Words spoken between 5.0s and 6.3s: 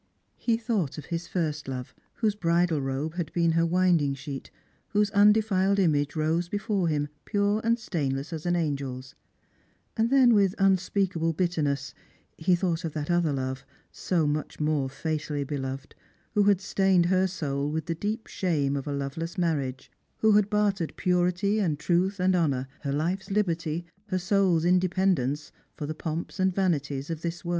undefiled image